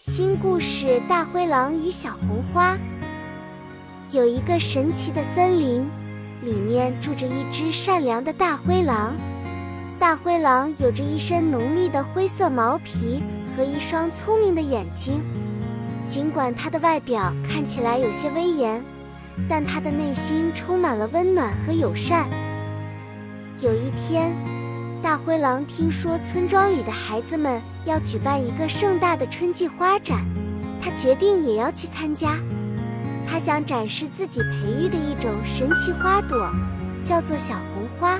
[0.00, 2.78] 新故事：大灰狼与小红花。
[4.12, 5.90] 有一个神奇的森林，
[6.40, 9.16] 里面住着一只善良的大灰狼。
[9.98, 13.24] 大灰狼有着一身浓密的灰色毛皮
[13.56, 15.20] 和一双聪明的眼睛。
[16.06, 18.80] 尽管它的外表看起来有些威严，
[19.48, 22.30] 但它的内心充满了温暖和友善。
[23.60, 24.32] 有一天，
[25.00, 30.18] 大灰狼听说村庄里的孩子们要举办一个盛大的春季花展，
[30.80, 32.34] 他决定也要去参加。
[33.24, 36.50] 他想展示自己培育的一种神奇花朵，
[37.02, 38.18] 叫做小红花。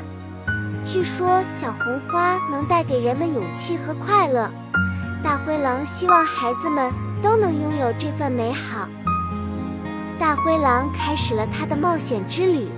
[0.84, 4.48] 据说小红花能带给人们勇气和快乐。
[5.22, 8.88] 大灰狼希望孩子们都能拥有这份美好。
[10.16, 12.68] 大灰狼开始了他的冒险之旅，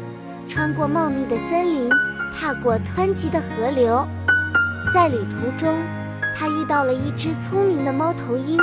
[0.49, 1.91] 穿过茂密的森林。
[2.33, 4.07] 踏过湍急的河流，
[4.93, 5.77] 在旅途中，
[6.37, 8.59] 他遇到了一只聪明的猫头鹰。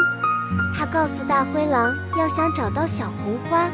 [0.76, 3.68] 他告诉大灰狼，要想找到小红花，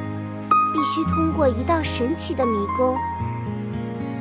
[0.74, 2.98] 必须通过一道神奇的迷宫。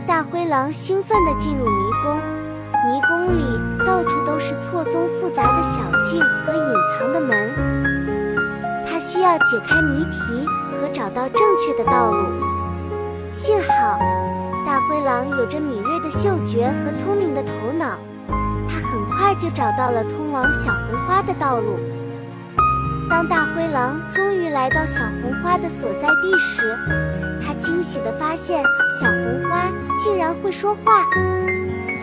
[0.07, 2.17] 大灰狼兴奋地进入迷宫，
[2.87, 7.51] 迷宫里到处都是错综复杂的小径和隐藏的门。
[8.87, 12.29] 他需要解开谜题和找到正确的道路。
[13.33, 13.99] 幸好。
[14.65, 17.99] 大灰狼有着敏锐的嗅觉和聪明的头脑，
[18.69, 21.79] 它很快就找到了通往小红花的道路。
[23.11, 26.79] 当大灰狼终于来到小红花的所在地时，
[27.45, 28.63] 它惊喜地发现
[29.01, 31.05] 小红花竟然会说话。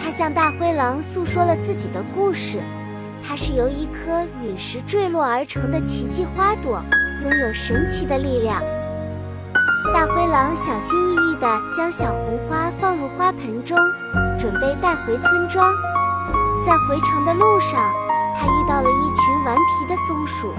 [0.04, 2.60] 它向大灰狼诉说了自己的故事：
[3.26, 6.84] 它是由一颗陨石坠落而成的奇迹花朵，
[7.24, 8.62] 拥有神奇的力量。
[9.94, 13.78] 大灰狼小心翼翼地将小红花放入花盆中，
[14.38, 15.74] 准备带回村庄。
[16.66, 17.80] 在回程的路上，
[18.36, 20.54] 他遇到了一群顽皮的松鼠，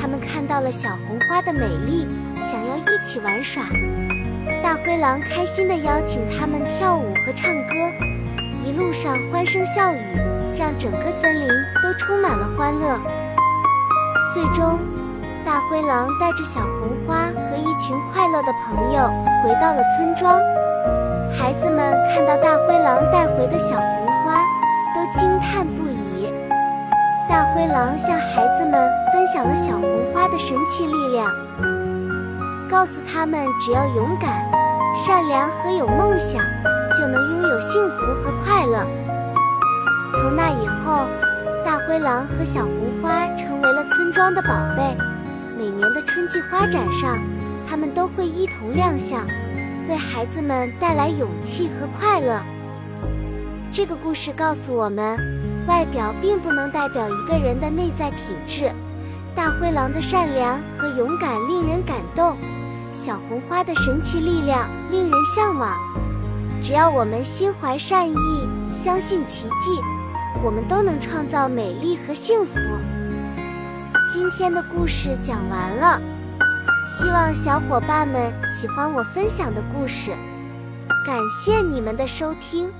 [0.00, 2.06] 他们看到了小红花的美丽，
[2.38, 3.62] 想要一起玩耍。
[4.62, 7.74] 大灰狼开心地邀请他们跳舞和唱歌，
[8.64, 10.18] 一路上欢声笑语，
[10.58, 11.48] 让整个森林
[11.82, 13.00] 都充满了欢乐。
[14.32, 14.78] 最终。
[15.44, 19.12] 大灰狼带着小红花和一群快乐的朋友
[19.42, 20.40] 回到了村庄。
[21.30, 24.40] 孩子们看到大灰狼带回的小红花，
[24.94, 26.32] 都惊叹不已。
[27.28, 31.30] 大灰狼向孩子们分享了小红花的神奇力量，
[32.68, 34.44] 告诉他们只要勇敢、
[34.96, 36.40] 善良和有梦想，
[36.96, 38.86] 就能拥有幸福和快乐。
[40.14, 41.04] 从那以后，
[41.64, 42.72] 大灰狼和小红
[43.02, 44.96] 花成为了村庄的宝贝。
[45.56, 47.18] 每年的春季花展上，
[47.66, 49.24] 他们都会一同亮相，
[49.88, 52.42] 为孩子们带来勇气和快乐。
[53.70, 55.18] 这个故事告诉我们，
[55.68, 58.72] 外表并不能代表一个人的内在品质。
[59.34, 62.36] 大灰狼的善良和勇敢令人感动，
[62.92, 65.76] 小红花的神奇力量令人向往。
[66.62, 69.80] 只要我们心怀善意，相信奇迹，
[70.42, 72.58] 我们都能创造美丽和幸福。
[74.06, 75.98] 今天的故事讲完了，
[76.86, 80.10] 希望小伙伴们喜欢我分享的故事，
[81.06, 82.70] 感谢你们的收听。